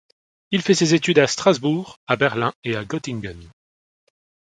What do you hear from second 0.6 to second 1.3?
fait ses études à